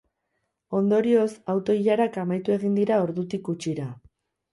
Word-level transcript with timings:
Ondorioz, 0.77 1.27
auto-ilarak 1.53 2.17
amaitu 2.21 2.55
egin 2.55 2.79
dira 2.79 2.97
ordutik 3.09 3.45
gutxira. 3.51 3.87